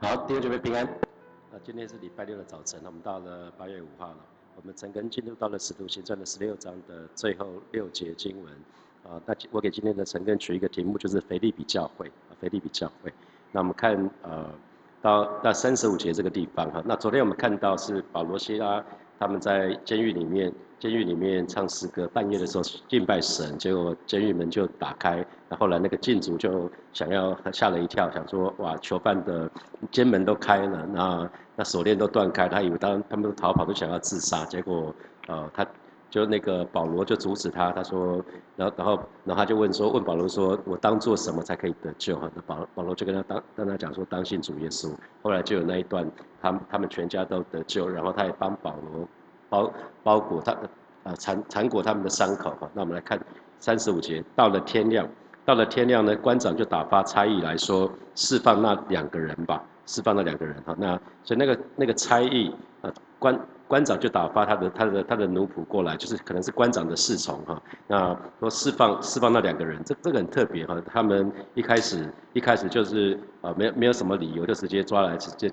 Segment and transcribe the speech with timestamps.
[0.00, 0.88] 好，弟兄姐妹平安。
[1.50, 4.16] 那今天是礼拜六的早晨，我们到了八月五号了。
[4.54, 8.52] 我们陈根进入到了使徒行传的十六章的最后六节经文。
[9.02, 12.06] 啊，那我给今天的陈根取一个题目，就是腓利比教会。
[12.06, 13.12] 啊，腓利比教会。
[13.50, 14.48] 那我们看，呃，
[15.02, 16.80] 到到三十五节这个地方哈。
[16.86, 18.84] 那昨天我们看到是保罗西拉
[19.18, 20.52] 他们在监狱里面。
[20.78, 29.50] 监狱里面唱诗歌，半夜的时候敬拜神，结果监狱门就打开，那后来那个禁足就想要吓了一跳，想说哇囚犯的
[29.90, 34.94] 监门都开了，那那锁链都断开，他以为当他们都逃跑都想要自杀，结果
[35.26, 35.66] 呃他
[36.10, 38.24] 就那个保罗就阻止他，他说
[38.56, 38.92] 然后然后
[39.24, 42.16] 然后他就问说问保罗说我当做什么才可以得救？
[42.34, 46.08] 那保保罗就跟他当跟他讲说当信主耶稣，后来就有那一段
[46.40, 49.08] 他他们全家都得救，然后他也帮保罗。
[49.48, 50.70] 包包裹他的，
[51.04, 52.68] 啊缠缠裹他们的伤口哈。
[52.74, 53.18] 那我们来看
[53.58, 55.08] 三十五节，到了天亮，
[55.44, 60.74] 到了天亮呢，官长就打发差役来说，释放那两个人吧，释放那两个人哈。
[60.78, 67.60] 那所以那个那个差役啊，官官长就打发他的他的他的奴仆过来，就是可能是官长的侍从哈。
[67.86, 70.80] 那说释放释放那两个人，这这个很特别哈。
[70.86, 75.50] 他们一开始一开始就是啊，没有没有什么理由，就直接抓来直接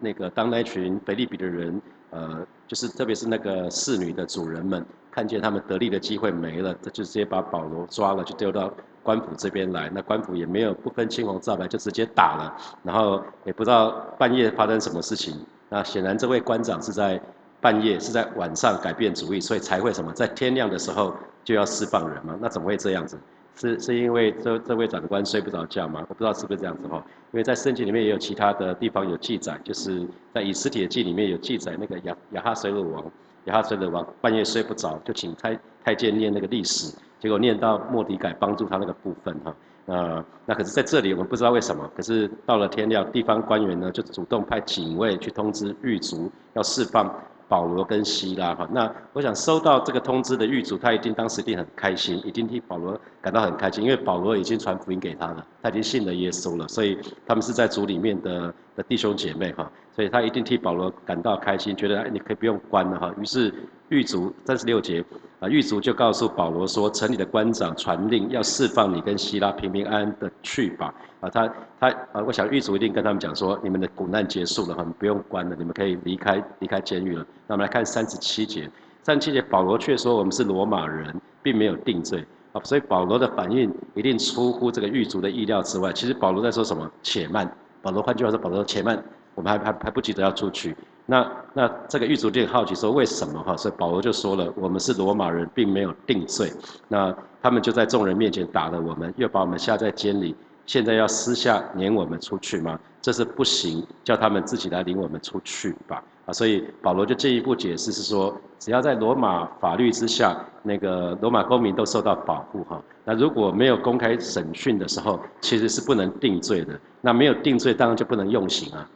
[0.00, 1.80] 那个当那群菲利比的人。
[2.10, 8.72] 呃，就是特别是那个侍女的主人们，看见他们得利的机会没了，他就直接把保罗抓了，就丢到
[9.02, 9.90] 官府这边来。
[9.94, 12.56] 那官府也没有不分青红皂白，就直接打了。
[12.82, 15.38] 然后也不知道半夜发生什么事情。
[15.68, 17.20] 那显然这位官长是在
[17.60, 22.36] 半夜，是在晚上改变主意，所以才会什么，在天亮的时候就要释放人嘛？
[22.40, 23.18] 那怎么会这样子？
[23.56, 26.04] 是是因为这这位长官睡不着觉吗？
[26.08, 27.02] 我不知道是不是这样子哈。
[27.32, 33.04] 因为在圣经里面也有其他的地方有记载，就是在以斯帖记里面有记载，那个亚亚哈水鲁王，
[33.46, 39.56] 亚哈水鲁王半夜睡不着，就请太太监念那个历史，结果念到莫迪改帮助他那个部分哈。
[39.86, 47.12] 那那可是在这里我们不知道为什么，可是到了天亮，地方官员呢就主动派警卫去通知狱卒要释放。
[47.48, 63.52] 保罗跟希拉哈，那我想收到这个通知的狱主，他一定当时一定很开心，一定替保罗感到很开心，因为保罗已经传福音给他了，他已经信了耶稣了，所以他们是在主里面的的弟兄姐妹哈，所以他一定替保罗感到开心，觉得哎你可以不用关了哈，于是
[63.88, 65.04] 狱卒三十六节。
[65.38, 71.46] 啊，狱卒就告诉保罗说：“城里的官长传令，要释放你跟希拉平平安安的去吧。”啊，他
[71.78, 78.66] 他啊，我想狱卒一定跟他们讲说：“你们的苦难结束了，哈，不用关了，你们可以离开离开监狱了。”那我们来看三十七节，
[79.02, 85.92] 三十七节保罗却说：“我们是罗马人，并没有定罪。”啊，所以保罗的反应一定出乎这个狱卒的意料之外。
[85.92, 86.90] 其实保罗在说什么？
[87.02, 87.46] 且慢。
[87.82, 89.02] 保罗换句话说，保罗说：“且慢，
[89.34, 90.76] 我们还还还不急着要出去。”
[91.08, 93.56] 那那这个狱卒就很好奇说为什么哈？
[93.56, 96.52] 所以保罗就说了，我们是罗马人，并没有定罪。
[96.88, 100.34] 那他们就在众人面前打了我们，又把我们下在监里，
[100.66, 102.78] 现在要私下撵我们出去吗？
[103.00, 106.02] 这是不行，叫他们自己来领我们出去吧。
[106.26, 112.82] 啊，所以保罗就进一步解释是说，只要在罗马法律之下，那个罗马公民都受到保护哈。
[113.04, 116.78] 那如果没有公开审讯的时候，其实是不能定罪的。
[117.00, 118.86] 那没有定罪，当然就不能用刑啊。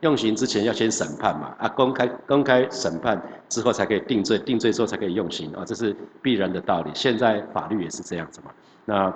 [0.00, 3.18] 用刑之前要先审判嘛，啊，公开公开审判
[3.48, 6.90] 之后才可以定罪，定罪之后才可以用刑啊，这是必然的道理。
[6.92, 8.50] 现在法律也是这样子嘛。
[8.84, 9.14] 那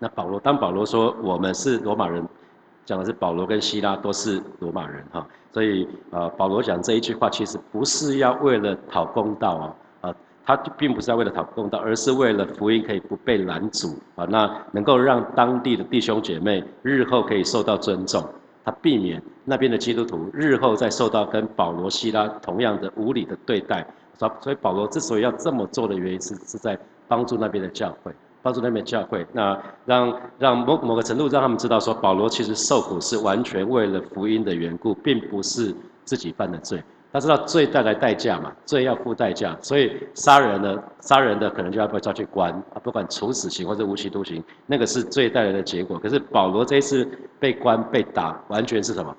[0.00, 2.26] 那保罗当保罗说我们是罗马人，
[2.86, 10.16] 讲的是保罗跟希拉都是罗马人哈，所以呃保罗讲这一句话其实不是要为了讨公道啊，啊，
[10.46, 18.24] 他并不是要为了讨公道，而是为了福音可以不被拦阻啊，那能够让当地的弟兄姐妹日后可以受到尊重。
[18.64, 23.86] 他避免那边的基督徒日后再受到跟保罗、希拉同样的无理的对待，
[24.18, 26.76] 所所以保罗之所以要这么做的原因是是在
[27.06, 28.12] 帮助那边的教会，
[28.46, 35.74] 帮助那边教会，那让让某某个程度让他们知道说保罗其实受苦是完全为了福音的缘故，并不是
[36.04, 36.80] 自己犯的罪。
[37.12, 45.98] 他知道罪带来代价嘛，罪要付代价，所以杀人的杀人的可能就要被抓去关啊，不管处死刑或者无期徒刑，那个是罪带来的结果。
[45.98, 47.04] 可是保罗这一次
[47.40, 49.12] 被关被打，完全是什么？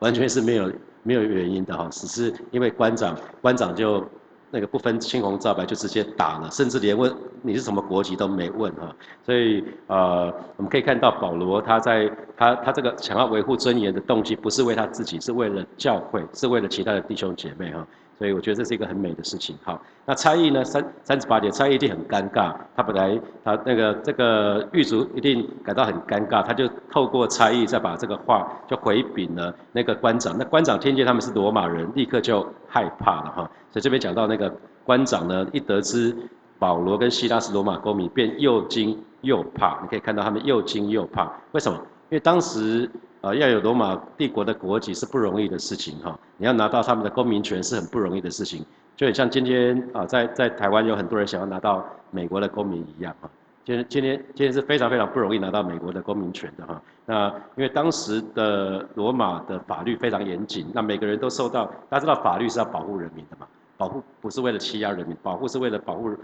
[0.00, 0.70] 完全是没有
[1.02, 4.04] 没有原因的哈，只是因为官长官长就。
[4.50, 7.12] 那个不分青红皂白就直接打了，甚至连问
[7.42, 8.94] 你是什么国籍都没问哈，
[9.24, 17.86] 所以呃我们可以看到保罗他在他他这个想要维护尊严的动机不是为他自己，是为了教会，是为了其他的弟兄姐妹哈，
[18.18, 19.56] 所以我觉得这是一个很美的事情。
[19.62, 33.50] 好，那差异呢三三十八节，差异一定很尴尬，他本来他那个这个狱卒一定感到很尴尬，他就透过差异再把这个话就回禀了那个官长，那官长听见他们是罗马人，立刻就害怕了哈。
[33.70, 34.50] 所以这边讲到那个
[34.84, 36.16] 官长呢，一得知
[36.58, 39.78] 保罗跟希拉是罗马公民，便又惊又怕。
[39.82, 41.78] 你可以看到他们又惊又怕，为什么？
[42.08, 42.88] 因为当时
[43.20, 48.64] 啊要有罗马帝国的国籍是不容易的事情哈，你要拿到他们的公民权是很不容易的事情，
[48.94, 53.28] 就很像今天啊在在台湾有很多人想要拿到美国的公民一样哈。
[53.64, 56.80] 今天今天今天是非常非常不容易拿到美国的公民权的哈。
[57.04, 66.16] 那因为当时的罗马的法律非常严谨，那每个人都受到大家知道法律是要保护人民的嘛，保护不是为了欺压人民，保护是为了保护。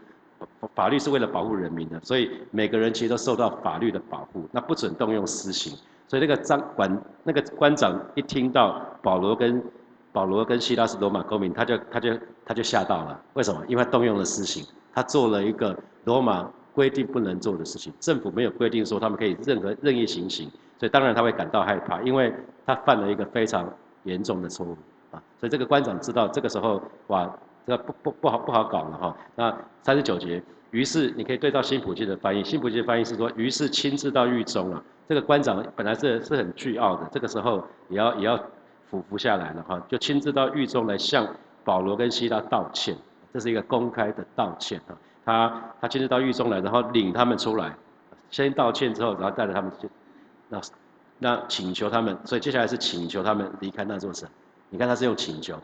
[0.74, 5.76] 法律是为了保护人民的，所以每个人其实都受到法律的保护，那不准动用私刑。
[6.08, 9.62] 所以那个张管那个官长一听到保罗跟
[10.12, 13.18] 保罗跟希拉是罗马公民，他就他就他就吓到了。
[13.32, 13.64] 为什么？
[13.66, 14.62] 因为动用了私刑，
[14.92, 15.74] 他做了一个
[16.04, 17.92] 罗马规定不能做的事情。
[17.98, 22.32] 政府没有规定说他们可以任何任意行刑，所以当然他会感到害怕，因为
[22.66, 23.66] 他犯了一个非常
[24.04, 24.76] 严重的错误
[25.12, 25.22] 啊。
[25.40, 27.30] 所以这个官长知道这个时候哇。
[27.66, 29.16] 这不不不好不好搞了哈。
[29.34, 34.82] 那三十九节，于是你可以对照新普京的翻译，新普京的翻译是说，于是亲自到狱中了。
[35.08, 38.38] 这个官长本来是是很倨傲的，这个时候也要也要
[38.88, 41.26] 俯伏下来了哈，就亲自到狱中来向
[41.64, 42.96] 保罗跟希拉道歉，
[43.32, 44.96] 这是一个公开的道歉哈。
[45.24, 47.76] 他他亲自到狱中来，然后领他们出来，
[48.30, 49.88] 先道歉之后，然后带着他们去，
[50.48, 50.60] 那
[51.18, 54.28] 那请求他们，所以接下来是请求他们离开那座城。
[54.70, 55.56] 你看他是用请求。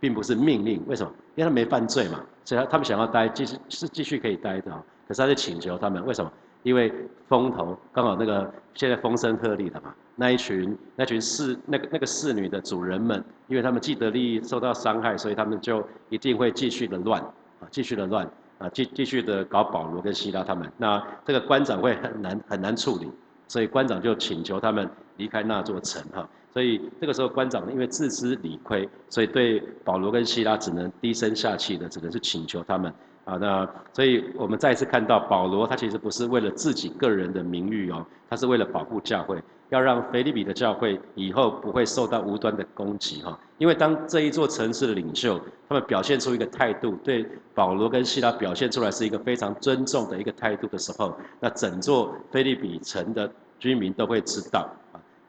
[0.00, 1.12] 并不是命令，为什么？
[1.34, 4.70] 因为他没犯罪嘛，所以他们想要待，继续是继续可以待的。
[5.06, 6.30] 可是他就请求他们，为什么？
[6.62, 6.92] 因为
[7.28, 17.20] 风头刚好那个现在风声鹤唳的嘛，那一群那群侍那个那个侍女的主人们，因为他们既得利益受到伤害，所以他们就一定会继续的乱
[17.60, 18.28] 啊，继续的乱
[18.58, 20.68] 啊，继继续的搞保罗跟希拉他们。
[20.76, 23.08] 那这个官长会很难很难处理，
[23.46, 26.28] 所以官长就请求他们离开那座城哈。
[26.52, 32.90] 所以这个时候，官长因为自知理亏，所以对保罗跟希拉只能低声下气的，只能是请求他们
[33.26, 33.36] 啊。
[33.36, 43.38] 那所以我们再一次看到，保罗他其实不是为了自己个人的名誉哦，他是为了保护教会，要让腓利比的教会以后不会受到无端的攻击哈。
[43.58, 45.38] 因为当这一座城市的领袖
[45.68, 54.66] 他们表现出一个态度，对保罗跟希拉表现出来是一个非常尊重的一个态度的时候，那整座菲利比城的居民都会知道。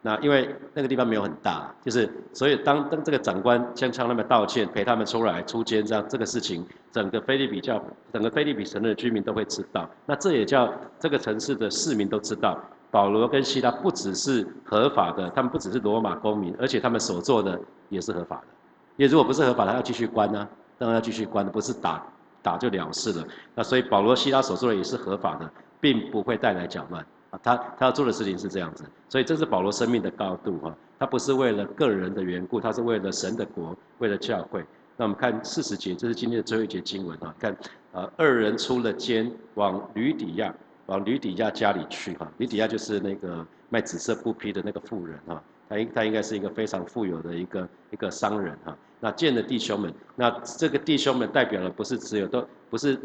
[0.08, 7.78] 那因为那个地方没有很大，就是所以当当这个长官向向他们道歉，陪他们出来出监这样这个事情，整个菲利比教
[8.10, 9.86] 整个菲利比城的居民都会知道。
[10.06, 12.58] 那这也叫这个城市的市民都知道，
[12.90, 17.60] 保罗跟希拉不只是合法的，他们不只是罗马公民，而且他们所做的
[17.90, 18.46] 也是合法的。
[18.96, 22.02] 因为如果不是合法的，要继续关呢，当然要继续关，不是打
[22.40, 23.22] 打就了事了。
[23.54, 25.50] 那所以保罗希拉所做的也是合法的，
[25.80, 27.04] 并不会带来搅乱。
[27.30, 34.64] 啊，他他要做的事情是这样子，所以这是保罗生命的高度哈，他不是为了个人的缘故，他是为了神的国，为了教会。
[34.96, 37.54] 那我们看四十节，这是今天的最后一节经文啊，看，
[37.92, 40.54] 呃，二人出了监，往吕底亚，
[40.86, 48.76] 往吕底亚家里去哈，吕底亚就是那个卖紫色布匹的那个妇人哈，他应他应该是一个非常富有的一个一个商人哈。
[49.00, 52.98] 那见了弟兄们，那这个弟兄们代表了不是只有都不是。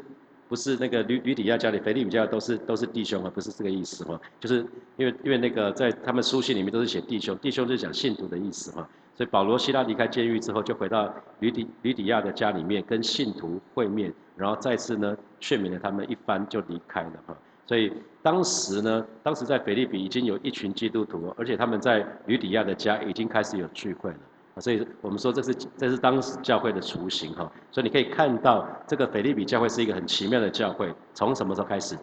[0.54, 4.64] 不是那个吕吕底亚家里，腓利比家都是都是弟兄啊，不是这个意思哈，就是
[4.98, 17.36] 因为因为那个在他们书信里面都是写弟兄，弟兄是讲信徒的意思哈，所以保罗希拉离开监狱之后，就回到吕底吕底亚的家里面跟信徒会面，然后再次呢劝勉了他们一番就离开了哈，
[17.66, 17.92] 所以
[18.22, 24.18] 当时呢，当时在腓利比已经有一群基督徒，而且他们在吕底亚的家已经开始有聚会了。
[24.60, 31.98] 所以我们说这是这是当时教会的雏形哈，所以你可以看到这个腓利比教会是一个很奇妙的教会，从什么时候开始？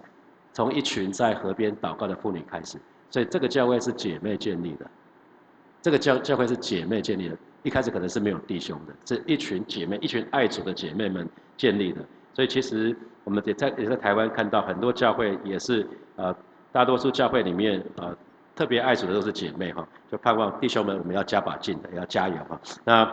[0.53, 2.77] 从一群在河边祷告的妇女开始，
[3.09, 4.91] 所以这个教会是姐妹建立的，
[5.81, 12.05] 这个教教会是姐妹建立的，一开始可能是没有弟兄的，是一群姐妹，一群爱主的姐妹们建立的，
[12.35, 16.35] 所以其实我们也在也在台湾看到很多教会也是呃，
[16.73, 18.17] 大多数教会里面呃。
[18.61, 22.61] 特别爱主的都是姐妹哈，就盼望弟兄们我们要加把劲的，要加油哈。
[22.85, 23.07] 那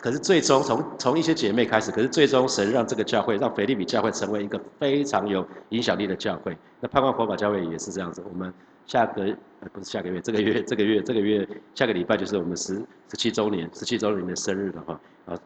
[0.00, 6.56] 可是最终从从一些姐妹开始，可是最终神让这个教会，让腓利比教会成为一个非常有影响力的教会。
[6.80, 8.24] 那盼望佛法教会也是这样子。
[8.26, 8.50] 我们
[8.86, 9.36] 下个
[9.74, 12.76] 不是下个月，这个月这个月这个月下个礼拜就是我们十
[13.10, 15.00] 十七周年十七周年的生日了哈。
[15.26, 15.38] 啊，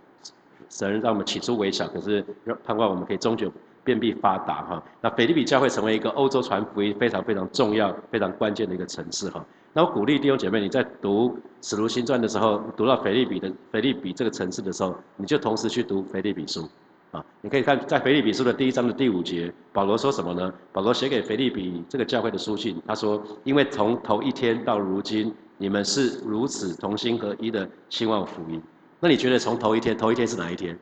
[0.71, 2.25] 神让我们起初微小，可是
[2.62, 3.53] 盼望我们可以终究。
[3.88, 9.42] 遍地发达哈，那菲利比教会成为一个欧洲传福音非常非常重要、非常关键的一个城市哈。
[9.73, 11.30] 那我鼓励弟兄姐妹，你在读
[11.66, 16.68] 《使徒行传》的时候，读到菲利比的菲利比这个城市的时候，你就同时去读菲利比书
[17.12, 17.25] 啊。
[17.40, 20.52] 你可以看在菲利比书的第一章的第五节，保罗说什么呢？
[20.71, 28.61] 保罗写给菲利比这个教会的书信，他说：“因为从头一天到如今，你们是如此同心合一的兴旺福音。”
[29.00, 30.76] 那你觉得从头一天，头一天是哪一天？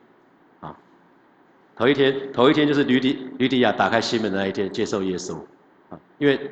[1.77, 5.35] 头一天，头一天就是吕底吕底亚打开心门的那一天，接受耶稣，
[5.89, 6.51] 啊，因为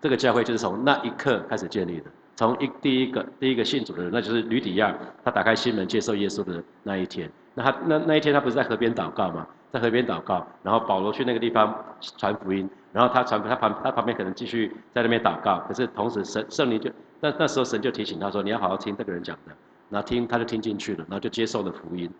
[0.00, 7.30] 这个教会就是从那一刻开始建立的，从一第一个第一个信主的人，那就是吕底亚，他打开心门接受耶稣的那一天。
[7.54, 9.46] 那他那那一天他不是在河边祷告吗？
[9.70, 11.74] 在河边祷告，然后保罗去那个地方
[12.16, 19.52] 传福音，然后他传他旁他旁边可能继续在那边祷告，可是同时神圣灵就那那时候神就提醒他说你要好好听这个人讲的，
[19.90, 22.10] 然后听他就听进去了，然后就接受了福音，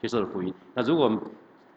[0.00, 0.52] 接受了福音。
[0.74, 1.10] 那如果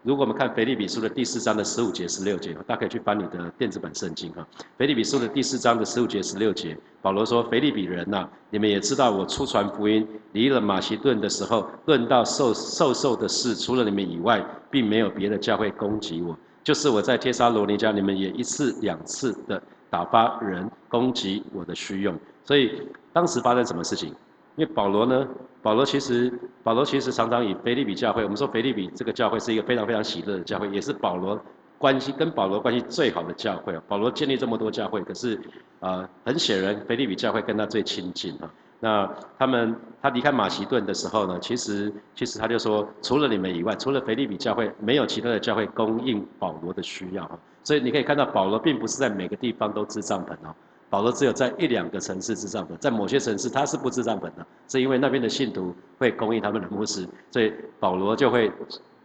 [0.06, 4.46] 如果我们看腓立比书的第四章的十五节、十六节，大家可以去翻你的电子版圣经哈。
[4.78, 16.38] 腓立比书的第四章的十五节、十六节，保罗说：“腓立比人呐，你们也知道，我出传福音离了马其顿的时候，论到受受受的事，除了你们以外，并没有别的教会攻击我。
[16.62, 19.60] 就是我在帖撒罗尼迦，你们也一次两次的
[19.90, 22.16] 打发人攻击我的虚用。
[22.44, 22.80] 所以
[23.12, 24.14] 当时发生什么事情？
[24.56, 25.26] 因为保罗呢？”
[25.62, 26.32] 保罗其实，
[26.62, 31.36] 保罗其实常常以腓利比教会，我们说腓利比这个教会是一个非常非常喜乐的教会，也是保罗
[31.76, 33.76] 关系跟保罗关系最好的教会。
[33.88, 35.40] 保罗建立这么多教会，可是，
[35.80, 38.48] 啊，很显然腓利比教会跟他最亲近哈。
[38.78, 47.36] 那他们他离开马其顿的时候呢，其实其实他就说，除了你们以外，除了腓利比教会，没有其他的教会供应保罗的需要哈。
[47.64, 50.54] 所以你可以看到，保罗并不是在每个地方都支帐篷哦。
[50.88, 58.50] 保罗只有在一两个城市支帐篷，在某些城市他是不支帐篷的，是因为那边的信徒会供应他们的牧师，所以保罗就会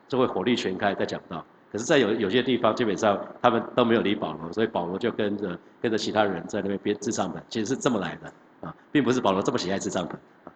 [0.07, 1.43] 就会火力全开在讲道。
[1.71, 10.11] 可是，在有有些地方，基本上他们都没有理保罗，所以保罗就跟着跟着其他人在那边编支帐篷，其实是这么来的啊，并不是保罗这么喜爱支帐篷
[10.43, 10.51] 啊。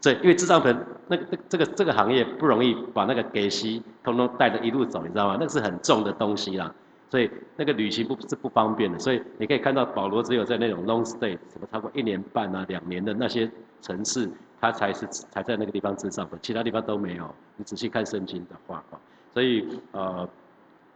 [0.00, 0.74] 所以，因为支帐篷
[1.08, 5.36] 那个这个这个行业不容易把那个给息通通带着一路走，你知道吗？
[5.38, 6.74] 那是很重的东西啦。
[7.08, 13.48] 所以那个旅行不是不方便的，所以你可以看到保罗只有在那种 long stay，什么超过一年半啊、两年的那些
[13.80, 14.28] 城市，
[14.60, 17.32] 他才是才在那个地方支帐篷，其他地方都没有。
[17.56, 18.84] 你仔细看圣经的话，
[19.32, 20.28] 所以呃，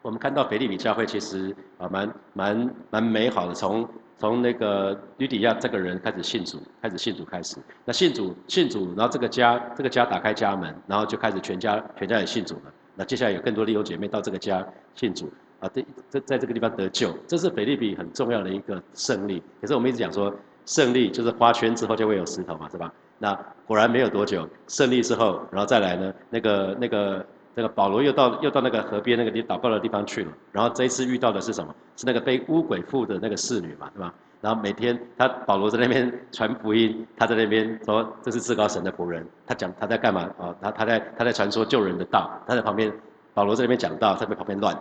[0.03, 3.89] 我们看到腓利比教会其实啊蛮蛮蛮美好的，从
[4.19, 12.63] 从那个吕底亚这个人开始信主，开始信主开始，那信主信主，然后这个家这个家打开家门，然后就开始全家全家也信主了。
[12.97, 15.33] 那接下来有更多弟兄姐妹到这个家信主。
[15.61, 19.43] 啊，这在在这个地方得救，这是菲利比很重要的一个胜利。
[19.61, 20.35] 可是我们一直讲说，
[20.67, 22.93] 胜利就是花圈之后就会有石头嘛，是吧？
[23.19, 30.33] 那果然没有多久，胜利之后，然后再来呢，那个那个那个保罗又到又到那个河边那个地祷告的地方去了。
[30.51, 31.75] 然后这一次遇到的是什么？
[31.97, 34.15] 是那个被巫鬼附的那个侍女嘛，对吧？
[34.41, 40.57] 然后每天他保罗在那边 传福音，他在那边说这是至高神的仆人，他讲他在干嘛啊？
[40.63, 42.91] 他他在他在传说救人的道，他在旁边，
[43.35, 44.75] 保罗在那边讲道，在旁边乱。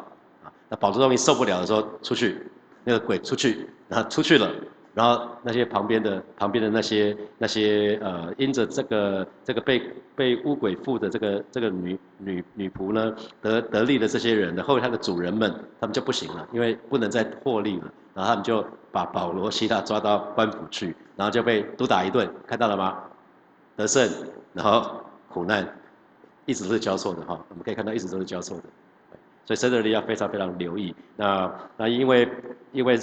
[0.70, 2.48] 那保罗终于受不了的时候，出去，
[2.84, 4.52] 那个鬼出去，然后出去了，
[4.94, 9.82] 然后那些旁边的旁边的那些那些呃，因着这个这个被
[10.16, 22.98] 被巫鬼附的这个这个女女女仆呢得得利的这些人，的后他的主人们他们就不行了，因为不能再获利了，然后他们就把保罗希腊抓到官府去，然后就被毒打一顿，看到了吗？
[23.76, 24.10] 得胜，
[24.54, 25.68] 然后苦难，
[26.46, 28.64] 一直都是交错的哈，我们可以看到一直都是交错的。
[29.50, 30.96] 所以圣德利要非常非常留意。
[31.16, 32.30] 那那因为
[32.72, 32.96] 因为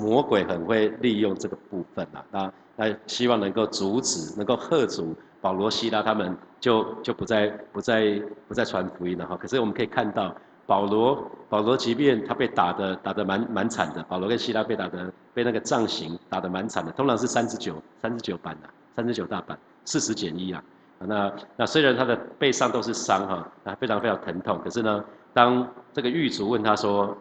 [0.00, 8.18] 魔鬼很会利用这个部分嘛，那那希望能够阻止，能够喝阻保罗、希拉他们，就就不再不再
[8.48, 9.36] 不再传福音了哈。
[9.36, 10.34] 可是我们可以看到，
[10.64, 20.64] 保罗保罗即便他被打的打的蛮蛮惨的，保罗跟希拉被打的被那个杖刑打的蛮惨的，通常是三十九三十九板的，三十九大板，四十减一啊。
[21.06, 25.04] 那那虽然他的背上都是伤哈，啊非常非常疼痛，可是呢。
[25.34, 27.16] 当这个狱卒问他说：“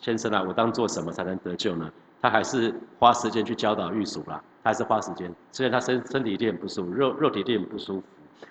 [0.00, 1.88] 先生啊，我当做什么才能得救呢？”
[2.20, 5.32] 他还是花时间去教导狱卒啦，他还是花时间。
[5.52, 8.06] 虽然他身身体一定很不舒服，肉肉体一定很不舒服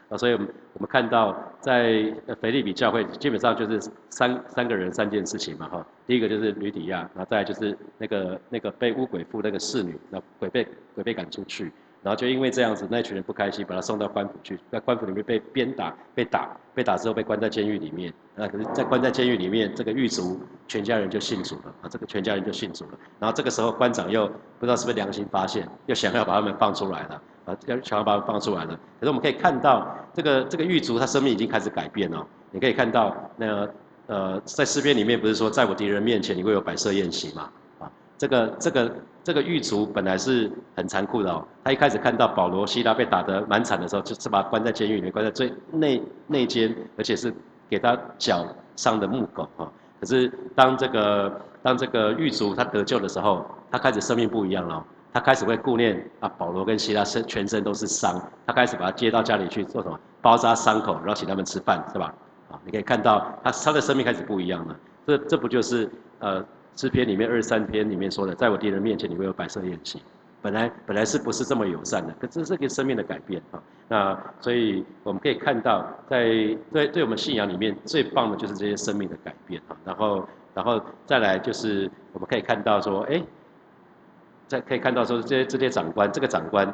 [0.07, 0.17] 啊。
[0.17, 5.85] 所以，我们我们看到在腓利比教会，基本上就是三三个人三件事情嘛哈。
[6.05, 11.73] 第一个就是吕底亚，然后再就是那个那个被巫鬼附那个侍女，那鬼被鬼被赶出去。
[12.04, 18.13] 然后就因为这样子，那群人不开心，把他送到官府去，在官府里面被鞭打、被打、被打之后被关在监狱里面。
[18.36, 21.89] 那可是，在关在监狱里面，这个狱卒全家人就信主了啊！
[21.89, 22.92] 这个全家人就信主了。
[23.20, 24.27] 然后这个时候官长又
[24.60, 27.58] 不知道是不是良心发现，又想要把他们放出来了啊！
[27.66, 28.80] 要想要把他们放出来了。
[29.00, 32.25] 可是我们可以看到，这个这个狱卒他生命已经开始改变了。
[32.51, 33.68] 你可以看到，那
[34.06, 37.50] 呃，在诗篇里面不是说，在我敌人面前你会有摆设宴席吗？
[37.80, 38.96] 啊，这个这个。
[39.27, 47.34] 这个狱卒本来是很残酷的哦，他一开始看到保罗、希拉被打得蛮惨的时候，就是把他关在监狱里面，关在最内内监，而且是
[47.69, 49.69] 给他脚上的木狗哈。
[50.00, 54.81] 可是当这个当这个狱卒他得救的时候，他开始生命不一样了，
[55.12, 62.13] 他开始会顾念啊保罗跟希拉身全身都是伤，他开始把他接到家里去做什么包扎伤口，然后请他们吃饭是吧？
[62.50, 66.41] 啊，你可以看到他他的生命开始不一样了，这这不就是呃？
[66.77, 70.00] 诗篇里面二十三篇里面说的，在我敌人面前你会有摆设宴席，
[70.43, 72.13] 本来本来是不是这么友善的？
[72.19, 73.60] 可这是个生命的改变啊。
[73.88, 76.25] 那所以我们可以看到，在
[76.72, 79.75] 对对我们信仰里面最棒的就是这些生命的改变啊。
[79.84, 83.19] 然后然后再来就是我们可以看到说，哎，
[84.48, 86.72] 在可以看到说这些这些长官，这个长官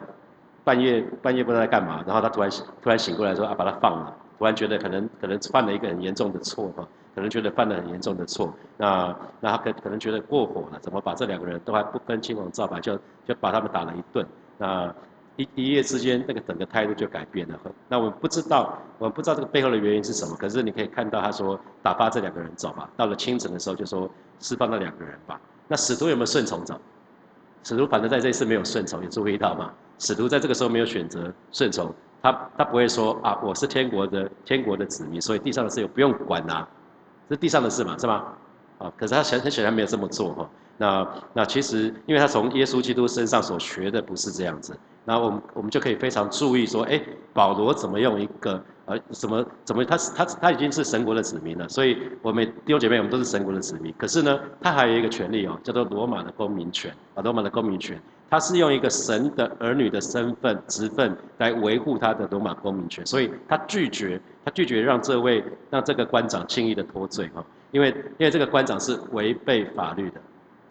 [0.66, 2.50] 半夜半夜不知道在干嘛，然后他突然
[2.82, 4.14] 突然醒过来说啊，把他放了。
[4.38, 6.86] 突然觉得可能可能犯了一个很严重的错哈。
[7.14, 14.26] 可能觉得犯了很严重的错，那那他可可能觉得过火了，怎么把这两个人都还不分青红皂白就就把他们打了一顿，
[14.58, 14.94] 那
[15.36, 17.60] 一一夜之间那个整个态度就改变了。
[17.88, 20.36] 那我们不知道，我们不知道这个背后的原因是什么。
[20.36, 22.90] 可是你可以看到他说打发这两个人走吧。
[22.96, 25.40] 到了清晨的时候就说释放那两个人吧。
[25.68, 26.80] 那使徒有没有顺从走？
[27.64, 29.72] 使徒反正在这一次没有顺从，有注意到吗？
[29.98, 36.46] 使徒在这个时候没有选择顺从，他他不会说啊我是天国的天国的子民，所以地上的事我不用管
[37.28, 37.36] 呐。
[37.36, 38.24] 是地上的事嘛，是吗？
[38.80, 40.50] 啊，可是他显很显然没有这么做哈。
[40.78, 44.78] 那那其实，因为他从耶稣基督身上所学的不是这样子。
[45.06, 47.02] 那我们我们就可以非常注意说，哎，
[47.34, 53.94] 保罗怎么用一个呃什么怎么他他他已经是神国的子民了，所以我们弟兄姐妹我们都是神国的子民。
[53.98, 58.02] 可是呢，他还有一个权利哦，叫做罗马的公民权啊，罗马的公民权。
[58.30, 70.20] 他是用一个神的儿女的身份、职分来维护他的罗马公民权，所以他拒绝，他拒绝让这位让这个官长轻易的脱罪哈，因为因为这个官长是违背法律的，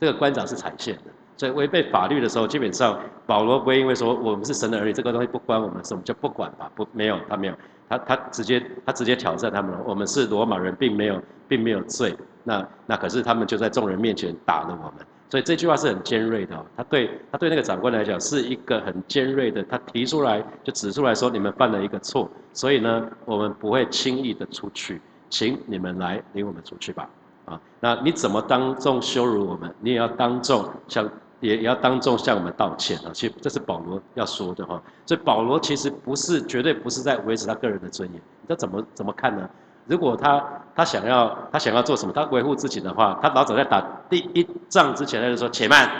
[0.01, 1.03] 这个官长是踩线的，
[1.37, 7.55] 所以违背法律的时候，基本上保罗不会因为说我们是神的儿女，这个东西不关我们的事，我们就不管吧，不没有他没有，
[7.89, 12.15] 他他直接他直接挑战他们了，我们是罗马人，并没有并没有罪，
[12.45, 15.07] 那那可是他们就在众人面前打了我们。
[15.33, 27.09] 所以这句话是很尖锐的，他对他对那个长官来讲是一个很尖锐的，他提出来就指出来说你们犯了一个错，所以呢我们不会轻易的出去，请你们来领我们出去吧。
[27.47, 31.11] 啊，那你怎么当众羞辱我们，你也要当众向
[31.41, 33.11] 也也要当众向我们道歉啊。
[33.15, 34.83] 其实这是保罗要说的哈。
[35.07, 39.49] 所以保罗其实不是绝对不是在维持他个人的尊严，你知道怎么怎么看呢？
[39.87, 45.91] 如果他他想要他想要做什么，他维护自己的话，他老早在打第一仗之前他就说：“且慢，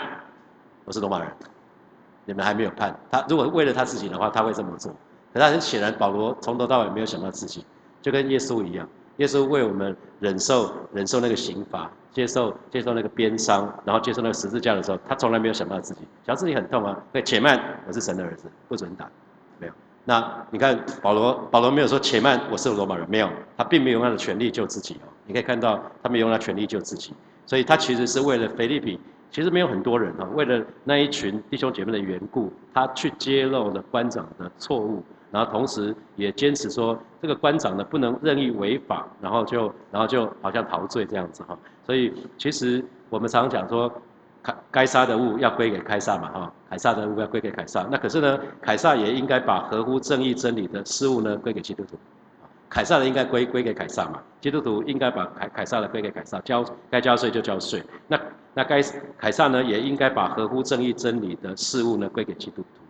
[0.85, 1.27] 我是罗马人，
[2.25, 4.91] 你们还没有判。”他如果为了他自己的话，他会这么做。
[5.33, 7.65] 可他很显然，保罗从头到尾没有想到自己，
[8.01, 16.95] 就跟耶稣一样，耶稣为我们忍受忍受那个刑罚，接受接受那个鞭伤，然后接受那个十字架的时候，他从来没有想到自己，想自己很痛啊。
[17.11, 19.09] 对，且慢，我是神的儿子，不准打。
[19.59, 19.73] 没有
[20.05, 25.07] 那你看保罗，保罗没有说且慢，我是罗马人，没有，他并没有用他的权利救自己哦。
[25.25, 27.13] 你可以看到他没有用他权利救自己，
[27.45, 28.99] 所以他其实是为了菲利比，
[29.31, 41.57] 其实没有很多人哈，为了那一群弟兄姐妹的缘故，他去揭露了官长的错误，然后同时也坚持说这个官长呢不能任意违法，然后就然后就好像陶醉这样子哈。
[41.85, 43.89] 所以其实我们常常讲说。
[44.43, 47.87] 凯该杀的物要归给凯撒嘛，哈，凯撒的物要归给凯撒。
[47.89, 51.97] 那可是呢，凯撒也应该把合乎正义真理的事物呢归给基督徒。
[52.69, 57.81] 凯撒的应该归归给凯撒嘛，基督徒应该把凯凯撒的归给凯撒，交该交税就交税。
[58.07, 58.19] 那
[58.53, 58.81] 那该
[59.17, 62.82] 凯撒呢也应该把合乎正义真理的事物呢归给基督徒。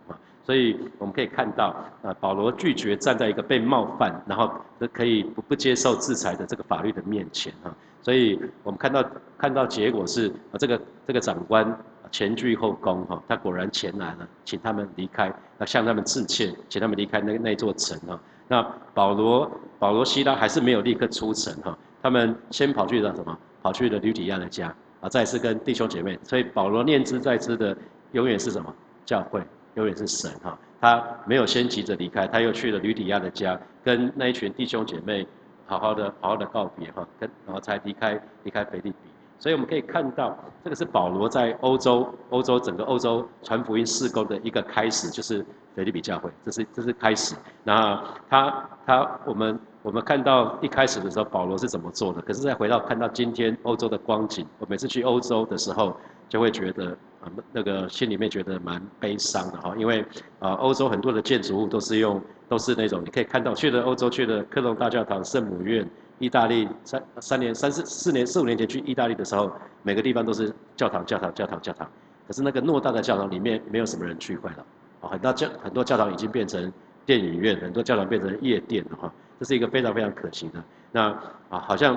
[0.44, 4.52] 所以我们可以看到，呃，保罗拒绝站在一个被冒犯，然后
[4.92, 7.74] 可以不不接受制裁的这个法律的面前啊。
[8.02, 9.02] 所以我们看到
[9.38, 11.66] 看到结果是啊，这个这个长官
[12.10, 18.20] 前倨后恭哈，他果然前来了，请他们离开，那向他们致歉，请他们离开那那座城哈。
[18.46, 23.38] 那保罗保罗希拉还是没有立刻出城哈，他们先跑去了什么？
[23.62, 24.66] 跑去了吕底亚的家
[25.00, 26.18] 啊，再次跟弟兄姐妹。
[26.22, 27.74] 所以保罗念之在之的
[28.12, 28.70] 永远是什么？
[29.06, 29.42] 教会，
[29.74, 30.58] 永远是神哈。
[30.80, 35.26] 他没有先急着离开，他又去了吕底亚的家，跟那一群弟兄姐妹。
[35.66, 39.08] 好好的，好好的告别哈，跟然后才离开离开菲利比，
[39.38, 45.42] 所以我们可以看到，这个是保罗在欧洲欧洲整个欧洲传福音事工的一个开始，就是
[45.74, 47.34] 菲利比教会，这是这是开始。
[47.62, 52.20] 那他他我们我们看到一开始的时候，保罗是怎么做的？
[52.20, 55.96] 可是再回到看到今天欧洲的光景，我每次去欧洲的时候，
[56.28, 60.04] 就会觉得啊那个心里面觉得蛮悲伤的哈，因为
[60.38, 62.20] 啊欧洲很多的建筑物都是用。
[62.46, 69.50] 都是那种你可以看到去的欧洲去的科隆大教堂、圣母院、意大利三三年三四四年四五年前去意大利的时候，
[69.82, 71.90] 每个地方都是教堂教堂教堂教堂，
[72.28, 74.66] 可是那个偌大的教堂里面没有什么人聚会了，
[75.00, 76.70] 啊，很多教很多教堂已经变成
[77.06, 80.62] 电影院，很多教堂变成夜店了哈，这是一个非常非常可惜的。
[80.92, 81.08] 那
[81.48, 81.96] 啊，好像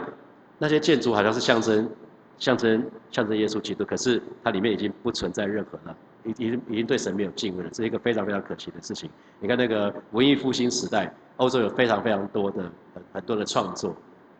[0.58, 1.88] 那些建筑好像是象征
[2.38, 5.96] 象征象征耶稣基督，可是它里面已经不存在任何了。
[6.24, 9.10] 已已经已经对神没有敬畏了，这是一个非常非常可惜的事情。
[9.40, 13.96] 你看那个文艺复兴时代，欧洲有非常非常多的很很多的创作，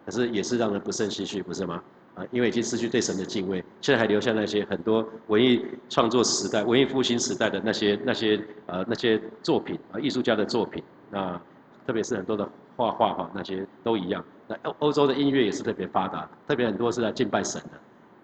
[0.06, 1.82] 可是也是让人不胜唏嘘，不是吗？
[2.16, 11.40] 啊，因为已经失去对神的敬畏，现在还留下那些很多文艺创作时代、文艺复兴时代的那些那些呃那些作品啊，艺术家的作品，那
[11.86, 14.24] 特别是很多的画画哈，那些都一样。
[14.48, 17.72] 那欧欧洲的音乐也是特别发达，特别很多是在敬拜神的，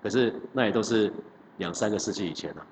[0.02, 1.12] 可是那也都是
[1.58, 2.66] 两三个世纪以前了，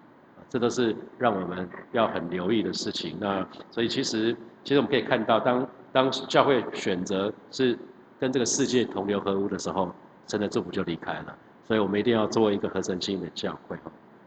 [0.48, 3.18] 这都是让我们要很留意的事情。
[3.20, 7.78] 那所以其实其实我们可以看到，当当教会选择是
[8.18, 9.92] 跟这个世界同流合污的时候。
[10.28, 13.76] 神的祝福就离开了，所以我们一定要做一个合神心的教会。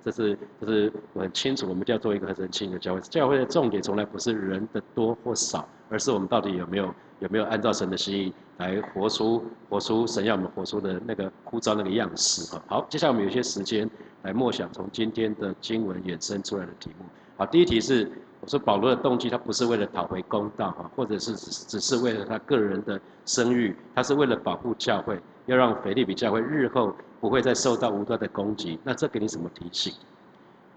[0.04, 3.00] 这是这是我很清楚，我们就要做一个很人性的教会。
[3.00, 12.62] 教会的重点从来不是人的多或少，而是我们到底有没有有没有按照神的心意来活出活出神要我们活出的那个枯燥那个样式哈。
[12.66, 13.88] 好，接下来我们有些时间
[14.22, 17.06] 来默想从今天的经文衍生出来的题目。
[17.36, 18.10] 好，第一题是
[18.44, 25.18] 我说保罗的动机，他不是为了讨回公道哈，或者是只只是为了他个人的声誉，他是为了保护教会。
[25.46, 29.94] 要让腓利比教会日后不会再受到无端的攻击，那这给你什么提醒？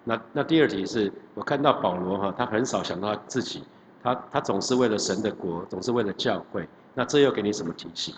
[0.06, 3.64] 那那第二题是我看到保罗哈，他很少想到自己，
[4.02, 8.16] 他他总是为了神的国，总是为了教会，那这又给你什么提醒？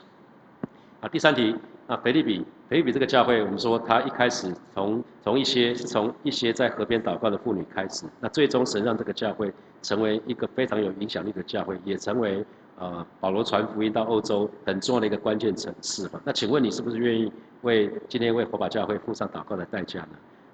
[1.01, 1.55] 啊，第三题
[1.89, 12.45] 那，腓利比腓利比这个教会，我们说他一开始从从一些是从一些在河边祷告的妇女开始，那最终神让这个教会成为一个非常有影响力的教会，也成为。
[12.81, 16.21] 呃，保罗传福音到欧洲很重要的一个关键城市嘛。
[16.23, 17.29] 那请问你是不是愿意
[17.63, 20.11] 为今天为火把教会付上祷告的代价呢？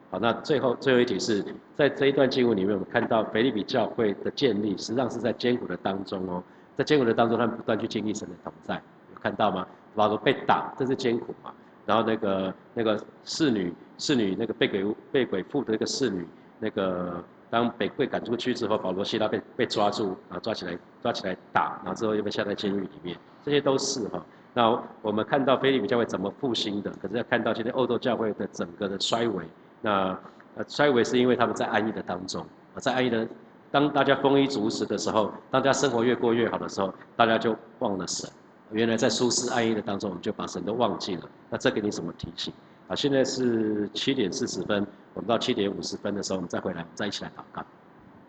[0.09, 1.45] 好，那最后最后一题是
[1.75, 6.43] 在这一段经文里面，我们看到腓利比教会的建立，实际上是在艰苦的当中哦，
[6.75, 8.73] 在艰苦的当中，他们不断去经历神的同在，
[9.13, 9.67] 有看到吗？
[9.95, 11.51] 保罗被打，这是艰苦嘛？
[11.85, 16.27] 然后那个那个侍女侍女那个被鬼被鬼附的那个侍女
[16.59, 17.23] 那个。
[17.47, 24.21] 当被被赶出去之后，保罗希拉被被抓住，啊抓起来抓起来打，然后之后又被下在监狱里面，这些都是哈。
[24.53, 29.45] 那我们看到菲利比教会怎么复兴的，可是要看到今天欧洲教会的整个的衰微。
[29.79, 30.17] 那
[30.55, 32.41] 呃衰微是因为他们在安逸的当中，
[32.73, 33.25] 啊在安逸的
[33.71, 38.27] 当大家丰衣足食的时候，大家生活越过越好的时候，大家就忘了神。
[38.71, 41.29] 原来在舒适安逸的当中，我们就把神都忘记了。
[41.49, 42.53] 那这给你什么提醒？
[42.87, 44.85] 啊，现在是七点四十分。
[45.13, 47.63] 我们到七点五十分的时候，我们再回来，再一起来祷告。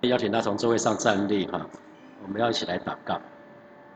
[0.03, 1.67] 邀请他从座位上站立哈，
[2.23, 3.15] 我们要一起来祷告。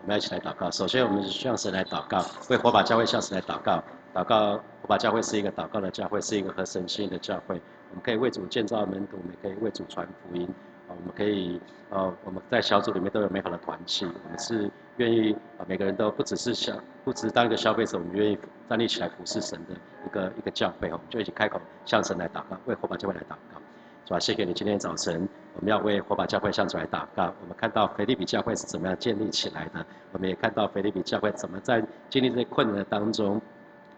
[0.03, 0.71] 我们要一起来祷告。
[0.71, 3.83] 首先，我们向神来祷告，为火把教会向神来祷告。
[4.13, 7.61] 祷告，火把教会是一个祷告的教会，是一个和神心的教会。
[7.91, 10.49] 我们可以为主建造门徒，我们可以为主传福音。
[10.91, 14.05] 我们可以，呃，我们在小组里面都有美好的团契。
[14.07, 16.75] 我们是愿意啊，每个人都不只是消，
[17.05, 19.75] 不只是当一个消费者，我们愿意站立起来服侍神的
[20.07, 23.61] 一个一个教会哦，我们就一起开口向神来祷告，为火把教会来祷告，
[24.05, 24.19] 是吧？
[24.19, 27.33] 谢谢你今天早晨，我们要为火把教会向主来祷告。
[27.41, 33.41] 我们看到腓立比教会是怎么样建立起来的，我们也看到腓立比教会怎么在经历这些困难的当中。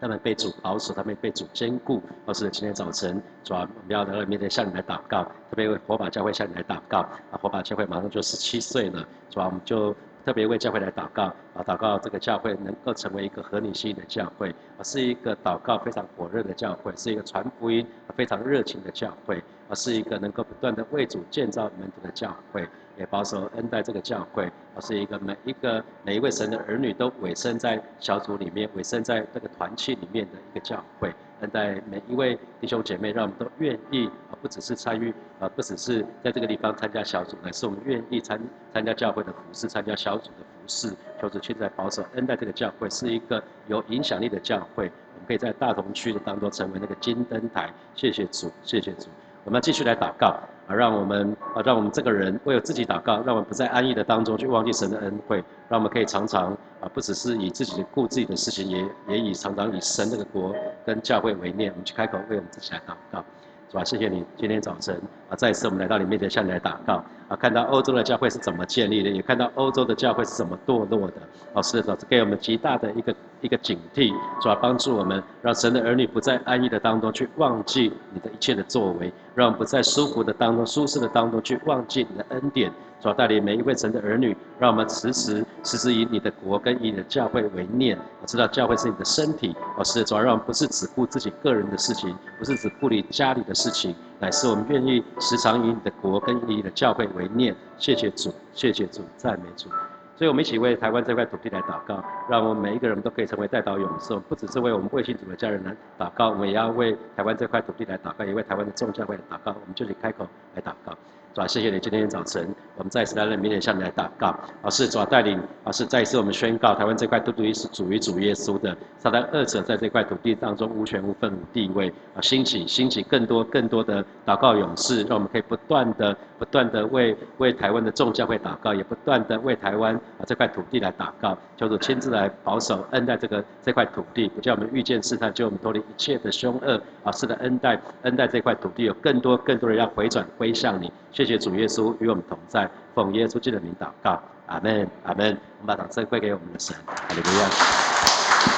[0.03, 2.03] 他们被主保守，他们被主兼顾。
[2.27, 6.99] 或是今天早晨，主要我们要在面前向你来祷告，特别为火把教会向你来祷告。
[6.99, 11.27] 啊，火把教会马上就十七岁了，主要我们就特别为教会来祷告。
[11.55, 17.87] 啊，祷告这个教会能够成为一个合理性的教会，啊，是一个祷告非常火热的教会，是一个传福音
[18.17, 19.41] 非常热情的教会，
[19.75, 22.69] 是一个能够不断的为主建造门徒的教会。
[22.99, 34.11] 也保守恩待这个教会，而是一个每一个每一位神的儿女都委身在小组里面，委身在这个团契里面的一个教会，恩待每一位弟兄姐妹，让我们都愿意，
[34.43, 38.39] 不只是参与啊，不只是在这个地方参加小组，而是我们愿意参
[38.75, 47.73] 参加教会的服饰，参加小组的服饰，求主现在保守恩待这个教会，是一个有影响力的教会，我们可以在大同区的当中成为那个金灯台。
[47.95, 49.09] 谢谢主，谢谢主，
[49.45, 50.35] 我们要继续来祷告。
[50.69, 60.55] 啊，让我们啊，让我们这个人为了自己祷告，让我们不在安逸的当中去忘记神的恩惠，让我们可以常常啊，不只是以自己顾自己的事情，也也以常常以神这个国
[60.87, 63.25] 跟教会为念，我们去开口为我们自己来祷告。
[63.73, 63.83] 是吧？
[63.83, 64.95] 谢谢你今天早晨
[65.31, 71.15] 啊，再一次我们来到你面前向你来祷告啊，看到欧洲的教会是怎么建立的，也看到欧洲的教会是怎么堕落的。
[71.55, 74.59] 老师，老师给我们极大的一个一个警惕，是吧？
[74.61, 82.71] 帮助我们，让神的儿女不在安逸的当中去忘记你的一切的作为，让我们不在舒服的当中、舒适的当中去忘记你的恩典。
[83.03, 87.99] 主带领每一位神的儿女，让我们时时时时以你的国跟以你的教会为念。
[88.21, 97.53] 我知道教会是你的身体，老师主要让我们不是只顾自己个人的事情，不是只顾你家里的事情，乃是我们愿意时常以你的国跟以你的教会为念。
[97.77, 99.69] 谢谢主，谢谢主，赞美主。
[100.15, 104.15] 所以我们一起为台湾这块土地来祷告，让我们每一个人都可以成为代祷勇士。
[104.29, 109.51] 不只是为我们卫信主的家人来祷告，我们也要为台湾这块土地来祷告，也为台湾的众教会来祷告。
[109.51, 110.97] 我们就去开口来祷告。
[111.35, 114.39] 主啊，谢谢你今天早晨，我们再次来到明天向你来祷告。
[114.63, 140.93] 老师，主啊带领，老师再一次我们宣告，台湾这块土地是主于主耶稣的，撒旦二者在这块土地当中无权无份无地位啊，兴起兴起更多更多的祷告勇士，让我们可以不断的不断的为为台湾的众教会祷告，也不断的为台湾啊这块土地来祷告，求主亲自来保守恩待这个这块土地，不叫我们遇见试探，救我们脱离一切的凶恶啊，是的恩待恩待这块土地，有更多更多人要回转归向你。
[141.25, 145.29] 谢谢主耶稣与我们同在，奉耶稣基督的名祷告，阿门，阿门。
[145.61, 147.49] 我们把掌声归给我们的神，哈利路亚。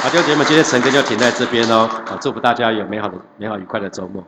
[0.01, 1.87] 好，弟兄姐妹，今天晨更就停在这边哦。
[2.07, 4.25] 啊，祝福大家有美好的、美好愉快的周末。